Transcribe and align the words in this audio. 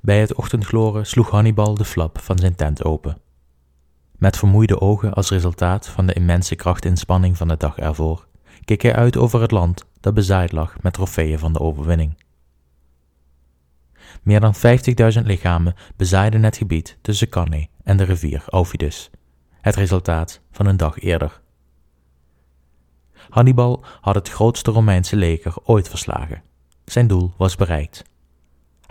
Bij 0.00 0.20
het 0.20 0.34
ochtendgloren 0.34 1.06
sloeg 1.06 1.30
Hannibal 1.30 1.74
de 1.74 1.84
flap 1.84 2.20
van 2.20 2.38
zijn 2.38 2.54
tent 2.54 2.84
open. 2.84 3.20
Met 4.12 4.36
vermoeide 4.36 4.80
ogen 4.80 5.14
als 5.14 5.30
resultaat 5.30 5.88
van 5.88 6.06
de 6.06 6.12
immense 6.12 6.54
krachtinspanning 6.54 7.36
van 7.36 7.48
de 7.48 7.56
dag 7.56 7.78
ervoor, 7.78 8.26
keek 8.64 8.82
hij 8.82 8.94
uit 8.94 9.16
over 9.16 9.40
het 9.40 9.50
land 9.50 9.84
dat 10.00 10.14
bezaaid 10.14 10.52
lag 10.52 10.82
met 10.82 10.92
trofeeën 10.92 11.38
van 11.38 11.52
de 11.52 11.60
overwinning. 11.60 12.22
Meer 14.22 14.40
dan 14.40 14.54
50.000 14.54 15.22
lichamen 15.22 15.74
bezaaiden 15.96 16.42
het 16.42 16.56
gebied 16.56 16.98
tussen 17.02 17.28
Cannae 17.28 17.68
en 17.82 17.96
de 17.96 18.04
rivier 18.04 18.44
Aufidus, 18.46 19.10
het 19.60 19.76
resultaat 19.76 20.40
van 20.50 20.66
een 20.66 20.76
dag 20.76 20.98
eerder. 20.98 21.40
Hannibal 23.28 23.84
had 24.00 24.14
het 24.14 24.28
grootste 24.28 24.70
Romeinse 24.70 25.16
leger 25.16 25.54
ooit 25.64 25.88
verslagen. 25.88 26.42
Zijn 26.84 27.06
doel 27.06 27.32
was 27.36 27.56
bereikt. 27.56 28.09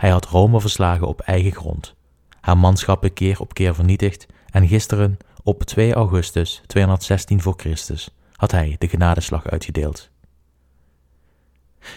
Hij 0.00 0.10
had 0.10 0.26
Rome 0.26 0.60
verslagen 0.60 1.06
op 1.06 1.20
eigen 1.20 1.52
grond, 1.52 1.94
haar 2.40 2.58
manschappen 2.58 3.12
keer 3.12 3.40
op 3.40 3.54
keer 3.54 3.74
vernietigd 3.74 4.26
en 4.50 4.68
gisteren, 4.68 5.18
op 5.42 5.62
2 5.62 5.94
augustus 5.94 6.62
216 6.66 7.42
voor 7.42 7.54
Christus, 7.56 8.10
had 8.36 8.50
hij 8.50 8.76
de 8.78 8.88
genadeslag 8.88 9.46
uitgedeeld. 9.46 10.10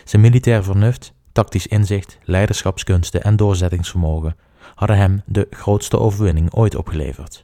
Zijn 0.03 0.21
militair 0.21 0.63
vernuft, 0.63 1.13
tactisch 1.31 1.67
inzicht, 1.67 2.17
leiderschapskunsten 2.23 3.23
en 3.23 3.35
doorzettingsvermogen 3.35 4.35
hadden 4.75 4.97
hem 4.97 5.21
de 5.25 5.47
grootste 5.49 5.99
overwinning 5.99 6.53
ooit 6.53 6.75
opgeleverd. 6.75 7.43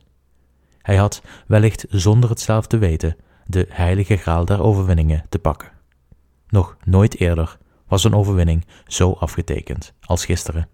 Hij 0.81 0.95
had, 0.95 1.21
wellicht 1.47 1.85
zonder 1.89 2.29
het 2.29 2.41
zelf 2.41 2.67
te 2.67 2.77
weten, 2.77 3.15
de 3.45 3.65
heilige 3.69 4.17
graal 4.17 4.45
der 4.45 4.61
overwinningen 4.61 5.25
te 5.29 5.39
pakken. 5.39 5.71
Nog 6.47 6.77
nooit 6.83 7.19
eerder 7.19 7.57
was 7.89 8.03
een 8.03 8.15
overwinning 8.15 8.65
zo 8.87 9.11
afgetekend 9.11 9.93
als 10.01 10.25
gisteren. 10.25 10.67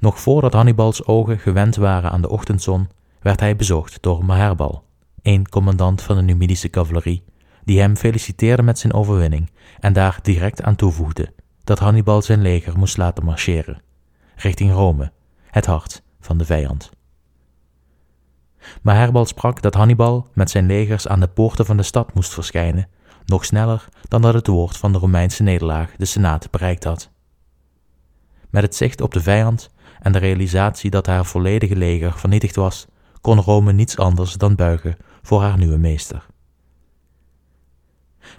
Nog 0.00 0.20
voordat 0.20 0.52
Hannibals 0.52 1.06
ogen 1.06 1.38
gewend 1.38 1.76
waren 1.76 2.10
aan 2.10 2.20
de 2.20 2.28
ochtendzon, 2.28 2.88
werd 3.20 3.40
hij 3.40 3.56
bezocht 3.56 4.02
door 4.02 4.24
Maherbal, 4.24 4.84
een 5.22 5.48
commandant 5.48 6.02
van 6.02 6.16
de 6.16 6.22
Numidische 6.22 6.68
cavalerie, 6.68 7.24
die 7.64 7.80
hem 7.80 7.96
feliciteerde 7.96 8.62
met 8.62 8.78
zijn 8.78 8.92
overwinning 8.92 9.50
en 9.80 9.92
daar 9.92 10.18
direct 10.22 10.62
aan 10.62 10.76
toevoegde 10.76 11.32
dat 11.64 11.78
Hannibal 11.78 12.22
zijn 12.22 12.42
leger 12.42 12.78
moest 12.78 12.96
laten 12.96 13.24
marcheren, 13.24 13.82
richting 14.36 14.72
Rome, 14.72 15.12
het 15.50 15.66
hart 15.66 16.02
van 16.20 16.38
de 16.38 16.44
vijand. 16.44 16.90
Maherbal 18.82 19.26
sprak 19.26 19.62
dat 19.62 19.74
Hannibal 19.74 20.26
met 20.32 20.50
zijn 20.50 20.66
legers 20.66 21.08
aan 21.08 21.20
de 21.20 21.28
poorten 21.28 21.66
van 21.66 21.76
de 21.76 21.82
stad 21.82 22.14
moest 22.14 22.34
verschijnen, 22.34 22.88
nog 23.28 23.44
sneller 23.44 23.88
dan 24.08 24.22
dat 24.22 24.34
het 24.34 24.46
woord 24.46 24.76
van 24.76 24.92
de 24.92 24.98
Romeinse 24.98 25.42
nederlaag 25.42 25.96
de 25.96 26.04
Senaat 26.04 26.50
bereikt 26.50 26.84
had. 26.84 27.10
Met 28.50 28.62
het 28.62 28.74
zicht 28.74 29.00
op 29.00 29.12
de 29.12 29.20
vijand 29.20 29.70
en 30.00 30.12
de 30.12 30.18
realisatie 30.18 30.90
dat 30.90 31.06
haar 31.06 31.24
volledige 31.24 31.76
leger 31.76 32.18
vernietigd 32.18 32.56
was, 32.56 32.86
kon 33.20 33.40
Rome 33.40 33.72
niets 33.72 33.98
anders 33.98 34.34
dan 34.34 34.54
buigen 34.54 34.96
voor 35.22 35.42
haar 35.42 35.58
nieuwe 35.58 35.78
meester. 35.78 36.26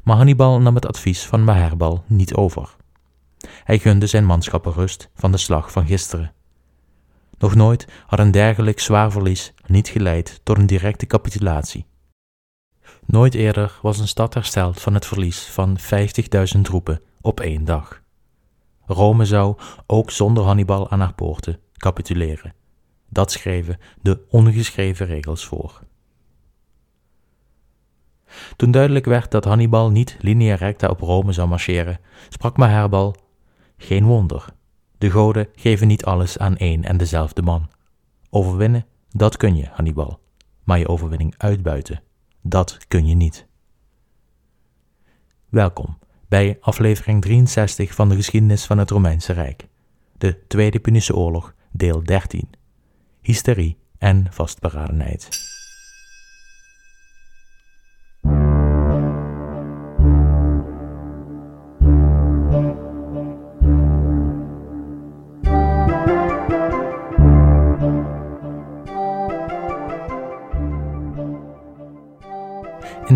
Maar 0.04 0.16
Hannibal 0.16 0.62
nam 0.62 0.76
het 0.76 0.86
advies 0.86 1.26
van 1.26 1.44
Maherbal 1.44 2.04
niet 2.08 2.34
over. 2.34 2.76
Hij 3.64 3.80
gunde 3.80 4.08
zijn 4.08 4.26
manschappen 4.26 4.74
rust 4.74 5.10
van 5.16 5.32
de 5.32 5.38
slag 5.38 5.72
van 5.72 5.86
gisteren. 5.86 6.34
Nog 7.38 7.56
nooit 7.56 7.88
had 8.08 8.20
een 8.20 8.32
dergelijk 8.32 8.80
zwaar 8.80 9.12
verlies 9.12 9.54
niet 9.66 9.88
geleid 9.88 10.40
tot 10.44 10.58
een 10.58 10.66
directe 10.66 11.06
capitulatie. 11.06 11.86
Nooit 13.06 13.34
eerder 13.34 13.80
was 13.82 14.00
een 14.00 14.08
stad 14.08 14.34
hersteld 14.34 14.82
van 14.82 14.94
het 14.94 15.06
verlies 15.06 15.46
van 15.46 15.78
50.000 16.56 16.62
troepen 16.62 17.02
op 17.22 17.40
één 17.40 17.66
dag. 17.66 18.02
Rome 18.86 19.26
zou, 19.26 19.58
ook 19.88 20.12
zonder 20.12 20.44
Hannibal 20.44 20.90
aan 20.90 21.00
haar 21.00 21.14
poorten, 21.14 21.60
capituleren. 21.78 22.54
Dat 23.10 23.32
schreven 23.32 23.78
de 24.02 24.26
ongeschreven 24.30 25.06
regels 25.06 25.46
voor. 25.46 25.82
Toen 28.56 28.72
duidelijk 28.72 29.06
werd 29.06 29.32
dat 29.32 29.46
Hannibal 29.46 29.90
niet 29.90 30.18
linea 30.22 30.56
recta 30.56 30.88
op 30.88 31.00
Rome 31.00 31.32
zou 31.32 31.48
marcheren, 31.48 32.00
sprak 32.30 32.58
Maherbal: 32.58 33.16
Geen 33.78 34.06
wonder. 34.06 34.46
De 34.98 35.10
goden 35.10 35.48
geven 35.56 35.88
niet 35.88 36.06
alles 36.06 36.38
aan 36.38 36.58
één 36.58 36.84
en 36.84 36.98
dezelfde 36.98 37.42
man. 37.42 37.70
Overwinnen, 38.30 38.86
dat 39.10 39.38
kun 39.38 39.56
je, 39.56 39.68
Hannibal. 39.72 40.20
Maar 40.64 40.80
je 40.80 40.88
overwinning 40.88 41.34
uitbuiten, 41.38 42.02
dat 42.42 42.78
kun 42.88 43.08
je 43.08 43.16
niet. 43.16 43.48
Welkom 45.50 45.98
bij 46.28 46.58
aflevering 46.62 47.22
63 47.22 47.94
van 47.94 48.10
de 48.10 48.16
geschiedenis 48.16 48.66
van 48.66 48.78
het 48.78 48.90
Romeinse 48.90 49.34
Rijk. 49.34 49.68
De 50.18 50.48
Tweede 50.48 50.80
Punische 50.80 51.16
Oorlog, 51.16 51.54
deel 51.72 52.04
13. 52.04 52.50
Hysterie 53.22 53.78
en 53.98 54.28
vastberadenheid. 54.30 55.28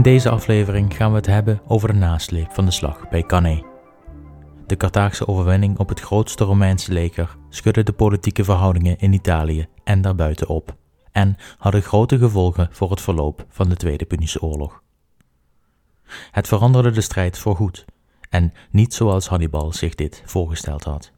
Deze 0.04 0.30
aflevering 0.30 0.96
gaan 0.96 1.10
we 1.10 1.16
het 1.16 1.26
hebben 1.26 1.62
over 1.68 1.88
de 1.88 1.94
nasleep 1.94 2.52
van 2.52 2.66
de 2.66 2.72
slag 2.72 3.10
bij 3.10 3.24
Cannae. 3.24 3.66
De 4.66 4.78
Carthaagse 4.78 5.28
overwinning 5.28 5.78
op 5.78 5.90
het 5.90 6.00
grootste 6.00 6.44
Romeinse 6.44 6.94
leger 6.94 7.38
schudde 7.50 7.84
de 7.84 7.94
politieke 7.94 8.44
verhoudingen 8.44 8.98
in 8.98 9.14
Italië 9.14 9.68
en 9.84 10.02
daarbuiten 10.02 10.48
op 10.48 10.76
en 11.12 11.36
hadden 11.58 11.82
grote 11.82 12.18
gevolgen 12.18 12.68
voor 12.72 12.90
het 12.90 13.02
verloop 13.02 13.46
van 13.50 13.70
de 13.70 13.76
Tweede 13.76 14.06
Punische 14.06 14.42
Oorlog. 14.42 14.82
Het 16.32 16.48
veranderde 16.48 16.92
de 16.92 17.02
strijd 17.02 17.38
voorgoed 17.38 17.86
en 18.30 18.54
niet 18.72 18.94
zoals 18.94 19.28
Hannibal 19.28 19.74
zich 19.74 19.96
dit 19.96 20.24
voorgesteld 20.26 20.84
had. 20.84 21.12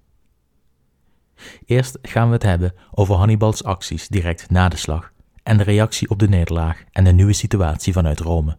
Eerst 1.66 1.98
gaan 2.02 2.28
we 2.28 2.34
het 2.34 2.44
hebben 2.44 2.74
over 2.92 3.16
Hannibals 3.16 3.64
acties 3.64 4.08
direct 4.08 4.50
na 4.50 4.70
de 4.70 4.78
slag 4.78 5.12
en 5.44 5.58
de 5.58 5.64
reactie 5.64 6.10
op 6.10 6.20
de 6.20 6.28
nederlaag 6.28 6.84
en 6.92 7.04
de 7.04 7.12
nieuwe 7.12 7.34
situatie 7.34 7.94
vanuit 7.94 8.20
Rome. 8.20 8.58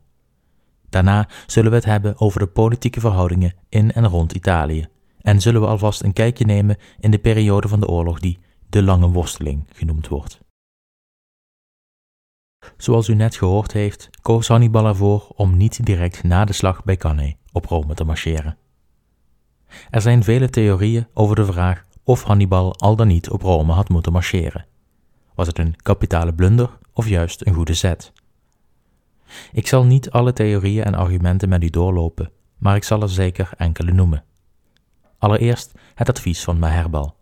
Daarna 0.88 1.28
zullen 1.46 1.70
we 1.70 1.76
het 1.76 1.86
hebben 1.86 2.20
over 2.20 2.40
de 2.40 2.46
politieke 2.46 3.00
verhoudingen 3.00 3.54
in 3.68 3.92
en 3.92 4.08
rond 4.08 4.32
Italië 4.32 4.88
en 5.20 5.40
zullen 5.40 5.60
we 5.60 5.66
alvast 5.66 6.02
een 6.02 6.12
kijkje 6.12 6.44
nemen 6.44 6.76
in 6.98 7.10
de 7.10 7.18
periode 7.18 7.68
van 7.68 7.80
de 7.80 7.88
oorlog 7.88 8.20
die 8.20 8.38
de 8.68 8.82
lange 8.82 9.08
worsteling 9.10 9.64
genoemd 9.72 10.08
wordt. 10.08 10.40
Zoals 12.76 13.08
u 13.08 13.14
net 13.14 13.36
gehoord 13.36 13.72
heeft, 13.72 14.10
koos 14.22 14.48
Hannibal 14.48 14.86
ervoor 14.86 15.28
om 15.34 15.56
niet 15.56 15.86
direct 15.86 16.22
na 16.22 16.44
de 16.44 16.52
slag 16.52 16.84
bij 16.84 16.96
Cannae 16.96 17.36
op 17.52 17.64
Rome 17.64 17.94
te 17.94 18.04
marcheren. 18.04 18.58
Er 19.90 20.00
zijn 20.00 20.24
vele 20.24 20.50
theorieën 20.50 21.06
over 21.14 21.36
de 21.36 21.44
vraag 21.44 21.84
of 22.02 22.22
Hannibal 22.22 22.74
al 22.76 22.96
dan 22.96 23.06
niet 23.06 23.30
op 23.30 23.42
Rome 23.42 23.72
had 23.72 23.88
moeten 23.88 24.12
marcheren. 24.12 24.66
Was 25.34 25.46
het 25.46 25.58
een 25.58 25.76
kapitale 25.76 26.34
blunder 26.34 26.78
of 26.92 27.08
juist 27.08 27.46
een 27.46 27.54
goede 27.54 27.74
zet? 27.74 28.12
Ik 29.52 29.66
zal 29.66 29.84
niet 29.84 30.10
alle 30.10 30.32
theorieën 30.32 30.84
en 30.84 30.94
argumenten 30.94 31.48
met 31.48 31.62
u 31.62 31.70
doorlopen, 31.70 32.30
maar 32.58 32.76
ik 32.76 32.84
zal 32.84 33.02
er 33.02 33.08
zeker 33.08 33.50
enkele 33.56 33.92
noemen. 33.92 34.24
Allereerst 35.18 35.72
het 35.94 36.08
advies 36.08 36.44
van 36.44 36.58
Maherbal. 36.58 37.16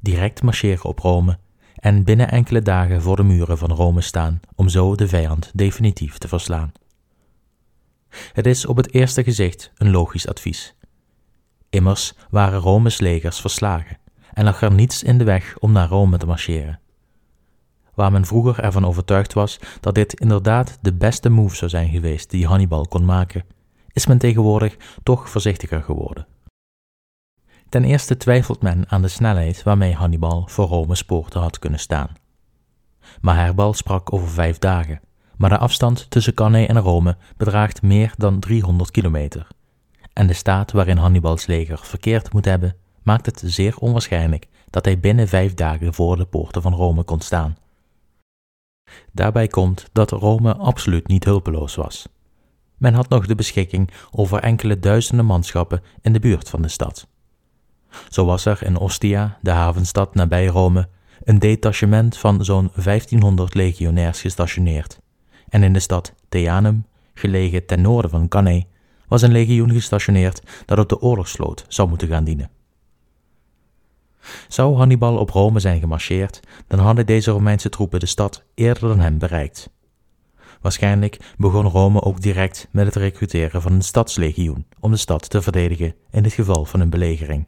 Direct 0.00 0.42
marcheren 0.42 0.84
op 0.84 0.98
Rome 0.98 1.38
en 1.74 2.04
binnen 2.04 2.30
enkele 2.30 2.62
dagen 2.62 3.02
voor 3.02 3.16
de 3.16 3.22
muren 3.22 3.58
van 3.58 3.72
Rome 3.72 4.00
staan 4.00 4.40
om 4.54 4.68
zo 4.68 4.94
de 4.94 5.08
vijand 5.08 5.50
definitief 5.54 6.18
te 6.18 6.28
verslaan. 6.28 6.72
Het 8.32 8.46
is 8.46 8.66
op 8.66 8.76
het 8.76 8.94
eerste 8.94 9.24
gezicht 9.24 9.72
een 9.76 9.90
logisch 9.90 10.28
advies. 10.28 10.74
Immers 11.70 12.14
waren 12.30 12.60
Rome's 12.60 12.98
legers 12.98 13.40
verslagen 13.40 13.98
en 14.32 14.44
lag 14.44 14.62
er 14.62 14.72
niets 14.72 15.02
in 15.02 15.18
de 15.18 15.24
weg 15.24 15.58
om 15.58 15.72
naar 15.72 15.88
Rome 15.88 16.16
te 16.16 16.26
marcheren 16.26 16.80
waar 17.98 18.12
men 18.12 18.26
vroeger 18.26 18.60
ervan 18.60 18.86
overtuigd 18.86 19.32
was 19.32 19.58
dat 19.80 19.94
dit 19.94 20.20
inderdaad 20.20 20.78
de 20.80 20.94
beste 20.94 21.28
move 21.28 21.56
zou 21.56 21.70
zijn 21.70 21.90
geweest 21.90 22.30
die 22.30 22.46
Hannibal 22.46 22.86
kon 22.86 23.04
maken, 23.04 23.44
is 23.92 24.06
men 24.06 24.18
tegenwoordig 24.18 24.76
toch 25.02 25.28
voorzichtiger 25.30 25.82
geworden. 25.82 26.26
Ten 27.68 27.84
eerste 27.84 28.16
twijfelt 28.16 28.62
men 28.62 28.84
aan 28.88 29.02
de 29.02 29.08
snelheid 29.08 29.62
waarmee 29.62 29.94
Hannibal 29.94 30.48
voor 30.48 30.66
Rome's 30.66 31.04
poorten 31.04 31.40
had 31.40 31.58
kunnen 31.58 31.78
staan. 31.78 32.12
Maherbal 33.20 33.72
sprak 33.72 34.12
over 34.12 34.28
vijf 34.28 34.58
dagen, 34.58 35.00
maar 35.36 35.50
de 35.50 35.58
afstand 35.58 36.10
tussen 36.10 36.34
Cannae 36.34 36.66
en 36.66 36.78
Rome 36.78 37.16
bedraagt 37.36 37.82
meer 37.82 38.12
dan 38.16 38.40
300 38.40 38.90
kilometer. 38.90 39.46
En 40.12 40.26
de 40.26 40.32
staat 40.32 40.72
waarin 40.72 40.96
Hannibals 40.96 41.46
leger 41.46 41.78
verkeerd 41.82 42.32
moet 42.32 42.44
hebben, 42.44 42.76
maakt 43.02 43.26
het 43.26 43.42
zeer 43.44 43.76
onwaarschijnlijk 43.78 44.48
dat 44.70 44.84
hij 44.84 44.98
binnen 44.98 45.28
vijf 45.28 45.54
dagen 45.54 45.94
voor 45.94 46.16
de 46.16 46.26
poorten 46.26 46.62
van 46.62 46.74
Rome 46.74 47.02
kon 47.02 47.20
staan. 47.20 47.56
Daarbij 49.12 49.46
komt 49.46 49.88
dat 49.92 50.10
Rome 50.10 50.54
absoluut 50.54 51.06
niet 51.06 51.24
hulpeloos 51.24 51.74
was. 51.74 52.08
Men 52.76 52.94
had 52.94 53.08
nog 53.08 53.26
de 53.26 53.34
beschikking 53.34 53.90
over 54.10 54.42
enkele 54.42 54.78
duizenden 54.78 55.26
manschappen 55.26 55.82
in 56.02 56.12
de 56.12 56.20
buurt 56.20 56.48
van 56.48 56.62
de 56.62 56.68
stad. 56.68 57.06
Zo 58.08 58.24
was 58.24 58.44
er 58.44 58.62
in 58.62 58.76
Ostia, 58.76 59.38
de 59.40 59.50
havenstad 59.50 60.14
nabij 60.14 60.46
Rome, 60.46 60.88
een 61.24 61.38
detachement 61.38 62.16
van 62.16 62.44
zo'n 62.44 62.70
1500 62.74 63.54
legionairs 63.54 64.20
gestationeerd. 64.20 65.00
En 65.48 65.62
in 65.62 65.72
de 65.72 65.80
stad 65.80 66.14
Teanum, 66.28 66.86
gelegen 67.14 67.66
ten 67.66 67.80
noorden 67.80 68.10
van 68.10 68.28
Cannae, 68.28 68.66
was 69.08 69.22
een 69.22 69.32
legioen 69.32 69.72
gestationeerd 69.72 70.42
dat 70.66 70.78
op 70.78 70.88
de 70.88 71.00
oorlogsvloot 71.00 71.64
zou 71.68 71.88
moeten 71.88 72.08
gaan 72.08 72.24
dienen. 72.24 72.50
Zou 74.48 74.76
Hannibal 74.76 75.16
op 75.16 75.30
Rome 75.30 75.60
zijn 75.60 75.80
gemarcheerd, 75.80 76.40
dan 76.66 76.78
hadden 76.78 77.06
deze 77.06 77.30
Romeinse 77.30 77.68
troepen 77.68 78.00
de 78.00 78.06
stad 78.06 78.44
eerder 78.54 78.88
dan 78.88 79.00
hem 79.00 79.18
bereikt. 79.18 79.70
Waarschijnlijk 80.60 81.34
begon 81.36 81.66
Rome 81.66 82.02
ook 82.02 82.20
direct 82.20 82.68
met 82.70 82.86
het 82.86 82.96
recruteren 82.96 83.62
van 83.62 83.72
een 83.72 83.82
stadslegioen 83.82 84.66
om 84.80 84.90
de 84.90 84.96
stad 84.96 85.30
te 85.30 85.42
verdedigen 85.42 85.94
in 86.10 86.24
het 86.24 86.32
geval 86.32 86.64
van 86.64 86.80
een 86.80 86.90
belegering. 86.90 87.46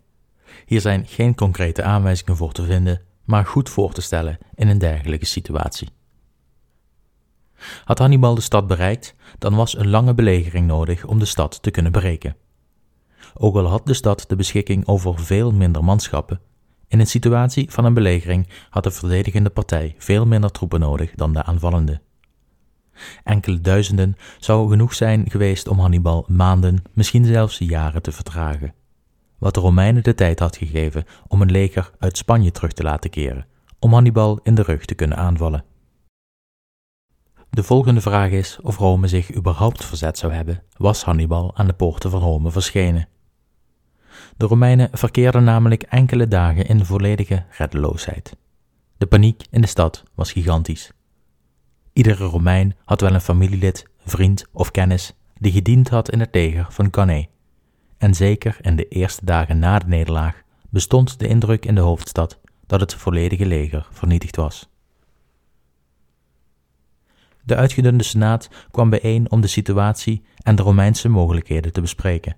Hier 0.66 0.80
zijn 0.80 1.06
geen 1.06 1.34
concrete 1.34 1.82
aanwijzingen 1.82 2.36
voor 2.36 2.52
te 2.52 2.64
vinden, 2.64 3.02
maar 3.24 3.46
goed 3.46 3.68
voor 3.68 3.92
te 3.92 4.00
stellen 4.00 4.38
in 4.54 4.68
een 4.68 4.78
dergelijke 4.78 5.26
situatie. 5.26 5.88
Had 7.84 7.98
Hannibal 7.98 8.34
de 8.34 8.40
stad 8.40 8.66
bereikt, 8.66 9.14
dan 9.38 9.54
was 9.54 9.78
een 9.78 9.88
lange 9.88 10.14
belegering 10.14 10.66
nodig 10.66 11.04
om 11.04 11.18
de 11.18 11.24
stad 11.24 11.62
te 11.62 11.70
kunnen 11.70 11.92
breken. 11.92 12.36
Ook 13.34 13.56
al 13.56 13.66
had 13.66 13.86
de 13.86 13.94
stad 13.94 14.24
de 14.28 14.36
beschikking 14.36 14.86
over 14.86 15.18
veel 15.18 15.52
minder 15.52 15.84
manschappen, 15.84 16.40
in 16.90 17.00
een 17.00 17.06
situatie 17.06 17.70
van 17.70 17.84
een 17.84 17.94
belegering 17.94 18.48
had 18.70 18.84
de 18.84 18.90
verdedigende 18.90 19.50
partij 19.50 19.94
veel 19.98 20.26
minder 20.26 20.50
troepen 20.50 20.80
nodig 20.80 21.10
dan 21.14 21.32
de 21.32 21.42
aanvallende. 21.42 22.00
Enkele 23.24 23.60
duizenden 23.60 24.16
zou 24.38 24.70
genoeg 24.70 24.94
zijn 24.94 25.30
geweest 25.30 25.68
om 25.68 25.78
Hannibal 25.78 26.24
maanden, 26.28 26.82
misschien 26.92 27.24
zelfs 27.24 27.58
jaren 27.58 28.02
te 28.02 28.12
vertragen. 28.12 28.74
Wat 29.38 29.54
de 29.54 29.60
Romeinen 29.60 30.02
de 30.02 30.14
tijd 30.14 30.38
had 30.38 30.56
gegeven 30.56 31.04
om 31.28 31.42
een 31.42 31.50
leger 31.50 31.90
uit 31.98 32.16
Spanje 32.16 32.50
terug 32.50 32.72
te 32.72 32.82
laten 32.82 33.10
keren, 33.10 33.46
om 33.78 33.92
Hannibal 33.92 34.40
in 34.42 34.54
de 34.54 34.62
rug 34.62 34.84
te 34.84 34.94
kunnen 34.94 35.16
aanvallen. 35.16 35.64
De 37.50 37.62
volgende 37.62 38.00
vraag 38.00 38.30
is 38.30 38.58
of 38.62 38.76
Rome 38.76 39.08
zich 39.08 39.34
überhaupt 39.34 39.84
verzet 39.84 40.18
zou 40.18 40.32
hebben, 40.32 40.62
was 40.76 41.04
Hannibal 41.04 41.56
aan 41.56 41.66
de 41.66 41.72
poorten 41.72 42.10
van 42.10 42.20
Rome 42.20 42.50
verschenen. 42.50 43.08
De 44.40 44.46
Romeinen 44.46 44.88
verkeerden 44.92 45.44
namelijk 45.44 45.82
enkele 45.82 46.28
dagen 46.28 46.66
in 46.66 46.84
volledige 46.84 47.44
reddeloosheid. 47.50 48.36
De 48.98 49.06
paniek 49.06 49.42
in 49.50 49.60
de 49.60 49.66
stad 49.66 50.02
was 50.14 50.32
gigantisch. 50.32 50.92
Iedere 51.92 52.24
Romein 52.24 52.76
had 52.84 53.00
wel 53.00 53.14
een 53.14 53.20
familielid, 53.20 53.86
vriend 54.04 54.44
of 54.52 54.70
kennis 54.70 55.14
die 55.34 55.52
gediend 55.52 55.88
had 55.88 56.10
in 56.10 56.20
het 56.20 56.34
leger 56.34 56.66
van 56.70 56.90
Cannae. 56.90 57.28
En 57.98 58.14
zeker 58.14 58.56
in 58.60 58.76
de 58.76 58.88
eerste 58.88 59.24
dagen 59.24 59.58
na 59.58 59.78
de 59.78 59.86
nederlaag 59.86 60.42
bestond 60.70 61.18
de 61.18 61.28
indruk 61.28 61.66
in 61.66 61.74
de 61.74 61.80
hoofdstad 61.80 62.38
dat 62.66 62.80
het 62.80 62.94
volledige 62.94 63.46
leger 63.46 63.88
vernietigd 63.90 64.36
was. 64.36 64.68
De 67.44 67.56
uitgedunde 67.56 68.04
senaat 68.04 68.48
kwam 68.70 68.90
bijeen 68.90 69.30
om 69.30 69.40
de 69.40 69.46
situatie 69.46 70.22
en 70.36 70.56
de 70.56 70.62
Romeinse 70.62 71.08
mogelijkheden 71.08 71.72
te 71.72 71.80
bespreken. 71.80 72.36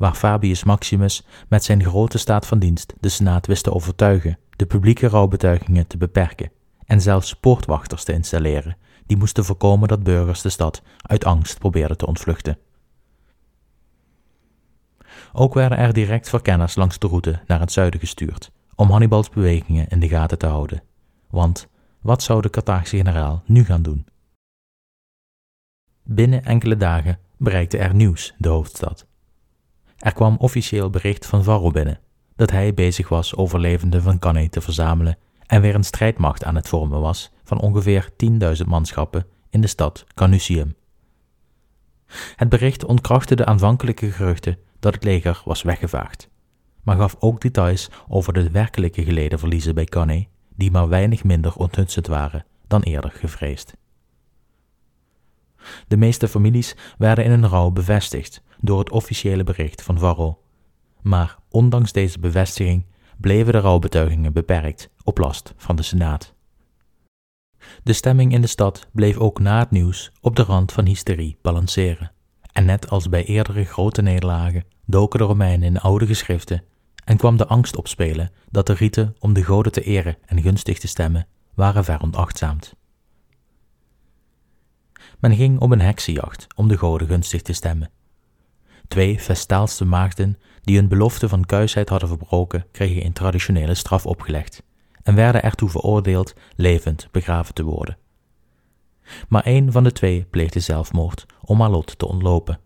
Waar 0.00 0.14
Fabius 0.14 0.64
Maximus 0.64 1.22
met 1.48 1.64
zijn 1.64 1.84
grote 1.84 2.18
staat 2.18 2.46
van 2.46 2.58
dienst 2.58 2.94
de 3.00 3.08
senaat 3.08 3.46
wist 3.46 3.64
te 3.64 3.72
overtuigen 3.72 4.38
de 4.56 4.66
publieke 4.66 5.08
rouwbetuigingen 5.08 5.86
te 5.86 5.96
beperken 5.96 6.50
en 6.86 7.00
zelfs 7.00 7.34
poortwachters 7.34 8.04
te 8.04 8.12
installeren, 8.12 8.76
die 9.06 9.16
moesten 9.16 9.44
voorkomen 9.44 9.88
dat 9.88 10.02
burgers 10.02 10.42
de 10.42 10.48
stad 10.48 10.82
uit 11.02 11.24
angst 11.24 11.58
probeerden 11.58 11.96
te 11.96 12.06
ontvluchten. 12.06 12.58
Ook 15.32 15.54
werden 15.54 15.78
er 15.78 15.92
direct 15.92 16.28
verkenners 16.28 16.74
langs 16.74 16.98
de 16.98 17.06
route 17.06 17.40
naar 17.46 17.60
het 17.60 17.72
zuiden 17.72 18.00
gestuurd, 18.00 18.50
om 18.74 18.90
Hannibals 18.90 19.28
bewegingen 19.28 19.88
in 19.88 20.00
de 20.00 20.08
gaten 20.08 20.38
te 20.38 20.46
houden. 20.46 20.82
Want 21.30 21.68
wat 22.00 22.22
zou 22.22 22.40
de 22.42 22.50
Carthaagse 22.50 22.96
generaal 22.96 23.42
nu 23.46 23.64
gaan 23.64 23.82
doen? 23.82 24.06
Binnen 26.02 26.44
enkele 26.44 26.76
dagen 26.76 27.18
bereikte 27.36 27.78
er 27.78 27.94
nieuws 27.94 28.34
de 28.38 28.48
hoofdstad. 28.48 29.08
Er 30.00 30.12
kwam 30.12 30.36
officieel 30.38 30.90
bericht 30.90 31.26
van 31.26 31.44
Varro 31.44 31.70
binnen 31.70 32.00
dat 32.36 32.50
hij 32.50 32.74
bezig 32.74 33.08
was 33.08 33.36
overlevenden 33.36 34.02
van 34.02 34.18
Cannae 34.18 34.48
te 34.48 34.60
verzamelen 34.60 35.18
en 35.46 35.60
weer 35.60 35.74
een 35.74 35.84
strijdmacht 35.84 36.44
aan 36.44 36.54
het 36.54 36.68
vormen 36.68 37.00
was 37.00 37.30
van 37.44 37.60
ongeveer 37.60 38.08
10.000 38.24 38.66
manschappen 38.66 39.26
in 39.50 39.60
de 39.60 39.66
stad 39.66 40.04
Canusium. 40.14 40.74
Het 42.36 42.48
bericht 42.48 42.84
ontkrachtte 42.84 43.36
de 43.36 43.46
aanvankelijke 43.46 44.10
geruchten 44.10 44.58
dat 44.78 44.94
het 44.94 45.04
leger 45.04 45.42
was 45.44 45.62
weggevaagd, 45.62 46.28
maar 46.82 46.96
gaf 46.96 47.16
ook 47.18 47.40
details 47.40 47.90
over 48.08 48.32
de 48.32 48.50
werkelijke 48.50 49.04
geleden 49.04 49.38
verliezen 49.38 49.74
bij 49.74 49.84
Cannae, 49.84 50.28
die 50.56 50.70
maar 50.70 50.88
weinig 50.88 51.24
minder 51.24 51.54
onthutsend 51.56 52.06
waren 52.06 52.44
dan 52.66 52.82
eerder 52.82 53.10
gevreesd. 53.10 53.76
De 55.88 55.96
meeste 55.96 56.28
families 56.28 56.76
werden 56.98 57.24
in 57.24 57.30
hun 57.30 57.48
rouw 57.48 57.70
bevestigd 57.70 58.42
door 58.60 58.78
het 58.78 58.90
officiële 58.90 59.44
bericht 59.44 59.82
van 59.82 59.98
Varro. 59.98 60.42
Maar 61.02 61.38
ondanks 61.48 61.92
deze 61.92 62.18
bevestiging 62.18 62.86
bleven 63.18 63.52
de 63.52 63.58
rouwbetuigingen 63.58 64.32
beperkt 64.32 64.90
op 65.04 65.18
last 65.18 65.54
van 65.56 65.76
de 65.76 65.82
Senaat. 65.82 66.34
De 67.82 67.92
stemming 67.92 68.32
in 68.32 68.40
de 68.40 68.46
stad 68.46 68.88
bleef 68.92 69.16
ook 69.16 69.38
na 69.38 69.58
het 69.58 69.70
nieuws 69.70 70.12
op 70.20 70.36
de 70.36 70.42
rand 70.42 70.72
van 70.72 70.86
hysterie 70.86 71.38
balanceren. 71.42 72.12
En 72.52 72.64
net 72.64 72.90
als 72.90 73.08
bij 73.08 73.24
eerdere 73.24 73.64
grote 73.64 74.02
nederlagen 74.02 74.64
doken 74.86 75.18
de 75.18 75.24
Romeinen 75.24 75.68
in 75.68 75.80
oude 75.80 76.06
geschriften 76.06 76.64
en 77.04 77.16
kwam 77.16 77.36
de 77.36 77.46
angst 77.46 77.76
opspelen 77.76 78.32
dat 78.50 78.66
de 78.66 78.72
riten 78.72 79.16
om 79.18 79.32
de 79.32 79.44
goden 79.44 79.72
te 79.72 79.82
eren 79.82 80.16
en 80.26 80.42
gunstig 80.42 80.78
te 80.78 80.88
stemmen 80.88 81.26
waren 81.54 81.84
veronachtzaamd. 81.84 82.74
Men 85.18 85.36
ging 85.36 85.60
op 85.60 85.70
een 85.70 85.80
heksenjacht 85.80 86.46
om 86.56 86.68
de 86.68 86.78
goden 86.78 87.06
gunstig 87.06 87.42
te 87.42 87.52
stemmen. 87.52 87.90
Twee 88.90 89.20
Vestaalste 89.20 89.84
maagden 89.84 90.38
die 90.62 90.76
hun 90.76 90.88
belofte 90.88 91.28
van 91.28 91.46
kuisheid 91.46 91.88
hadden 91.88 92.08
verbroken, 92.08 92.66
kregen 92.72 93.04
een 93.04 93.12
traditionele 93.12 93.74
straf 93.74 94.06
opgelegd 94.06 94.62
en 95.02 95.14
werden 95.14 95.42
ertoe 95.42 95.68
veroordeeld 95.68 96.34
levend 96.56 97.08
begraven 97.10 97.54
te 97.54 97.62
worden. 97.62 97.96
Maar 99.28 99.42
een 99.46 99.72
van 99.72 99.84
de 99.84 99.92
twee 99.92 100.24
pleegde 100.24 100.60
zelfmoord 100.60 101.26
om 101.44 101.60
haar 101.60 101.70
lot 101.70 101.98
te 101.98 102.06
ontlopen. 102.06 102.60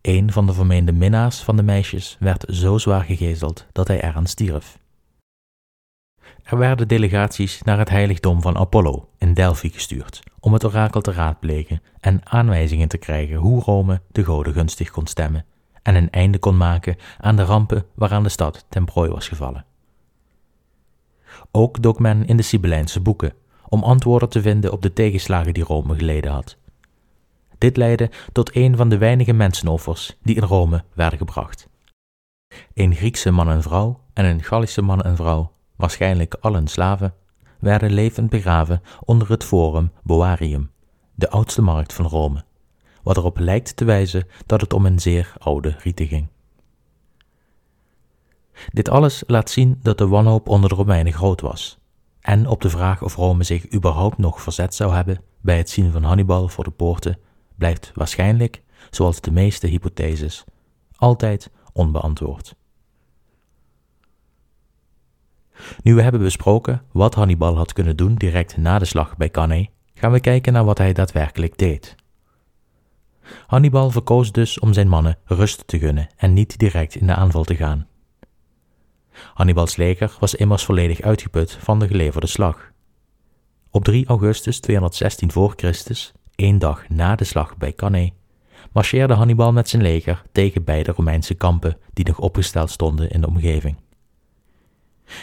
Een 0.00 0.32
van 0.32 0.46
de 0.46 0.52
vermeende 0.52 0.92
minnaars 0.92 1.38
van 1.38 1.56
de 1.56 1.62
meisjes 1.62 2.16
werd 2.20 2.44
zo 2.48 2.78
zwaar 2.78 3.04
gegezeld 3.04 3.66
dat 3.72 3.88
hij 3.88 4.02
eraan 4.02 4.26
stierf. 4.26 4.78
Er 6.44 6.58
werden 6.58 6.88
delegaties 6.88 7.62
naar 7.62 7.78
het 7.78 7.88
heiligdom 7.88 8.42
van 8.42 8.56
Apollo 8.56 9.08
in 9.18 9.34
Delphi 9.34 9.70
gestuurd 9.70 10.22
om 10.40 10.52
het 10.52 10.64
orakel 10.64 11.00
te 11.00 11.12
raadplegen 11.12 11.82
en 12.00 12.20
aanwijzingen 12.24 12.88
te 12.88 12.98
krijgen 12.98 13.36
hoe 13.36 13.62
Rome 13.62 14.00
de 14.12 14.24
goden 14.24 14.52
gunstig 14.52 14.90
kon 14.90 15.06
stemmen 15.06 15.44
en 15.82 15.94
een 15.94 16.10
einde 16.10 16.38
kon 16.38 16.56
maken 16.56 16.96
aan 17.18 17.36
de 17.36 17.44
rampen 17.44 17.86
waaraan 17.94 18.22
de 18.22 18.28
stad 18.28 18.64
ten 18.68 18.84
prooi 18.84 19.10
was 19.10 19.28
gevallen. 19.28 19.64
Ook 21.50 21.82
dook 21.82 21.98
men 21.98 22.26
in 22.26 22.36
de 22.36 22.42
Sibylijnse 22.42 23.00
boeken 23.00 23.32
om 23.68 23.82
antwoorden 23.82 24.28
te 24.28 24.40
vinden 24.40 24.72
op 24.72 24.82
de 24.82 24.92
tegenslagen 24.92 25.54
die 25.54 25.64
Rome 25.64 25.94
geleden 25.94 26.32
had. 26.32 26.56
Dit 27.58 27.76
leidde 27.76 28.10
tot 28.32 28.56
een 28.56 28.76
van 28.76 28.88
de 28.88 28.98
weinige 28.98 29.32
mensenoffers 29.32 30.16
die 30.22 30.36
in 30.36 30.42
Rome 30.42 30.84
werden 30.94 31.18
gebracht. 31.18 31.68
Een 32.74 32.94
Griekse 32.94 33.30
man 33.30 33.50
en 33.50 33.62
vrouw 33.62 34.00
en 34.12 34.24
een 34.24 34.42
Gallische 34.42 34.82
man 34.82 35.02
en 35.02 35.16
vrouw, 35.16 35.52
waarschijnlijk 35.76 36.36
allen 36.40 36.68
slaven, 36.68 37.14
werden 37.60 37.92
levend 37.92 38.30
begraven 38.30 38.82
onder 39.04 39.30
het 39.30 39.44
Forum 39.44 39.92
Boarium, 40.02 40.70
de 41.14 41.30
oudste 41.30 41.62
markt 41.62 41.92
van 41.92 42.06
Rome, 42.06 42.44
wat 43.02 43.16
erop 43.16 43.38
lijkt 43.38 43.76
te 43.76 43.84
wijzen 43.84 44.26
dat 44.46 44.60
het 44.60 44.72
om 44.72 44.86
een 44.86 45.00
zeer 45.00 45.34
oude 45.38 45.76
rite 45.78 46.06
ging. 46.06 46.28
Dit 48.68 48.88
alles 48.88 49.22
laat 49.26 49.50
zien 49.50 49.78
dat 49.82 49.98
de 49.98 50.06
wanhoop 50.06 50.48
onder 50.48 50.68
de 50.68 50.74
Romeinen 50.74 51.12
groot 51.12 51.40
was, 51.40 51.78
en 52.20 52.46
op 52.48 52.60
de 52.60 52.70
vraag 52.70 53.02
of 53.02 53.14
Rome 53.14 53.42
zich 53.42 53.72
überhaupt 53.72 54.18
nog 54.18 54.42
verzet 54.42 54.74
zou 54.74 54.94
hebben 54.94 55.20
bij 55.40 55.56
het 55.56 55.70
zien 55.70 55.92
van 55.92 56.02
Hannibal 56.02 56.48
voor 56.48 56.64
de 56.64 56.70
poorten, 56.70 57.18
blijft 57.56 57.92
waarschijnlijk, 57.94 58.62
zoals 58.90 59.20
de 59.20 59.30
meeste 59.30 59.66
hypotheses, 59.66 60.44
altijd 60.96 61.50
onbeantwoord. 61.72 62.54
Nu 65.82 65.94
we 65.94 66.02
hebben 66.02 66.20
besproken 66.20 66.82
wat 66.92 67.14
Hannibal 67.14 67.56
had 67.56 67.72
kunnen 67.72 67.96
doen 67.96 68.14
direct 68.14 68.56
na 68.56 68.78
de 68.78 68.84
slag 68.84 69.16
bij 69.16 69.30
Cannae, 69.30 69.68
gaan 69.94 70.12
we 70.12 70.20
kijken 70.20 70.52
naar 70.52 70.64
wat 70.64 70.78
hij 70.78 70.92
daadwerkelijk 70.92 71.58
deed. 71.58 71.94
Hannibal 73.46 73.90
verkoos 73.90 74.32
dus 74.32 74.58
om 74.58 74.72
zijn 74.72 74.88
mannen 74.88 75.18
rust 75.24 75.66
te 75.66 75.78
gunnen 75.78 76.08
en 76.16 76.32
niet 76.32 76.58
direct 76.58 76.94
in 76.94 77.06
de 77.06 77.14
aanval 77.14 77.44
te 77.44 77.56
gaan. 77.56 77.86
Hannibals 79.34 79.76
leger 79.76 80.16
was 80.20 80.34
immers 80.34 80.64
volledig 80.64 81.00
uitgeput 81.00 81.58
van 81.60 81.78
de 81.78 81.86
geleverde 81.86 82.26
slag. 82.26 82.72
Op 83.70 83.84
3 83.84 84.06
augustus 84.06 84.60
216 84.60 85.32
voor 85.32 85.52
Christus, 85.56 86.12
één 86.34 86.58
dag 86.58 86.88
na 86.88 87.16
de 87.16 87.24
slag 87.24 87.56
bij 87.56 87.72
Cannae, 87.72 88.12
marcheerde 88.72 89.14
Hannibal 89.14 89.52
met 89.52 89.68
zijn 89.68 89.82
leger 89.82 90.22
tegen 90.32 90.64
beide 90.64 90.92
Romeinse 90.92 91.34
kampen 91.34 91.78
die 91.92 92.06
nog 92.06 92.18
opgesteld 92.18 92.70
stonden 92.70 93.10
in 93.10 93.20
de 93.20 93.26
omgeving. 93.26 93.76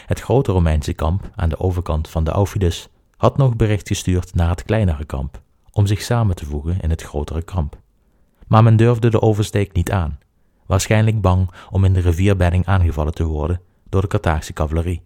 Het 0.05 0.19
grote 0.19 0.51
Romeinse 0.51 0.93
kamp 0.93 1.29
aan 1.35 1.49
de 1.49 1.59
overkant 1.59 2.09
van 2.09 2.23
de 2.23 2.31
Aufidus 2.31 2.89
had 3.17 3.37
nog 3.37 3.55
bericht 3.55 3.87
gestuurd 3.87 4.35
naar 4.35 4.49
het 4.49 4.63
kleinere 4.63 5.05
kamp 5.05 5.41
om 5.71 5.85
zich 5.85 6.01
samen 6.01 6.35
te 6.35 6.45
voegen 6.45 6.81
in 6.81 6.89
het 6.89 7.01
grotere 7.01 7.41
kamp. 7.41 7.79
Maar 8.47 8.63
men 8.63 8.75
durfde 8.75 9.09
de 9.09 9.21
oversteek 9.21 9.73
niet 9.73 9.91
aan, 9.91 10.19
waarschijnlijk 10.65 11.21
bang 11.21 11.51
om 11.69 11.85
in 11.85 11.93
de 11.93 11.99
rivierbedding 11.99 12.65
aangevallen 12.65 13.13
te 13.13 13.23
worden 13.23 13.61
door 13.89 14.01
de 14.01 14.07
Carthaagse 14.07 14.53
cavalerie. 14.53 15.01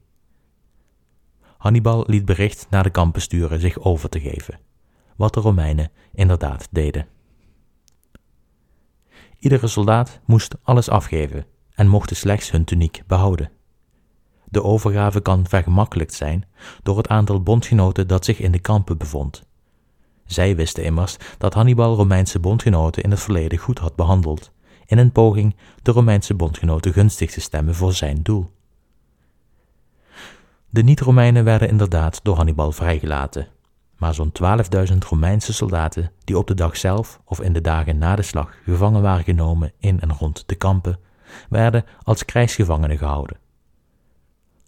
Hannibal 1.58 2.04
liet 2.08 2.26
bericht 2.26 2.68
naar 2.70 2.84
de 2.84 2.90
kampen 2.90 3.22
sturen 3.22 3.60
zich 3.60 3.80
over 3.80 4.10
te 4.10 4.20
geven, 4.20 4.60
wat 5.16 5.34
de 5.34 5.40
Romeinen 5.40 5.92
inderdaad 6.14 6.68
deden. 6.72 7.08
Iedere 9.40 9.68
soldaat 9.68 10.20
moest 10.26 10.56
alles 10.64 10.90
afgeven 10.90 11.46
en 11.76 11.88
mocht 11.88 12.16
slechts 12.16 12.52
hun 12.52 12.64
tuniek 12.64 13.04
behouden. 13.08 13.52
De 14.56 14.64
overgave 14.64 15.20
kan 15.20 15.48
vergemakkelijkt 15.48 16.14
zijn 16.14 16.46
door 16.84 16.98
het 16.98 17.08
aantal 17.08 17.42
bondgenoten 17.42 18.08
dat 18.08 18.26
zich 18.26 18.40
in 18.40 18.52
de 18.52 18.60
kampen 18.60 18.98
bevond. 18.98 19.44
Zij 20.26 20.56
wisten 20.56 20.84
immers 20.84 21.18
dat 21.38 21.54
Hannibal 21.54 21.96
Romeinse 21.96 22.40
bondgenoten 22.40 23.04
in 23.04 23.12
het 23.12 23.20
verleden 23.20 23.58
goed 23.58 23.80
had 23.80 23.96
behandeld, 23.96 24.52
in 24.86 24.98
een 24.98 25.12
poging 25.12 25.56
de 25.82 25.92
Romeinse 25.92 26.34
bondgenoten 26.34 26.94
gunstig 26.94 27.32
te 27.32 27.42
stemmen 27.42 27.76
voor 27.76 27.94
zijn 27.94 28.20
doel. 28.24 28.52
De 30.70 30.84
niet-Romeinen 30.84 31.44
werden 31.44 31.70
inderdaad 31.70 32.20
door 32.24 32.36
Hannibal 32.36 32.72
vrijgelaten, 32.72 33.48
maar 33.98 34.14
zo'n 34.14 34.32
12.000 34.92 34.98
Romeinse 35.10 35.54
soldaten 35.54 36.12
die 36.24 36.38
op 36.38 36.48
de 36.48 36.54
dag 36.54 36.78
zelf 36.78 37.20
of 37.26 37.42
in 37.42 37.54
de 37.54 37.62
dagen 37.62 37.98
na 37.98 38.16
de 38.16 38.22
slag 38.22 38.54
gevangen 38.64 39.02
waren 39.02 39.24
genomen 39.24 39.72
in 39.80 40.00
en 40.00 40.14
rond 40.14 40.44
de 40.46 40.56
kampen, 40.56 41.00
werden 41.50 41.86
als 42.04 42.26
krijgsgevangenen 42.26 42.98
gehouden. 42.98 43.44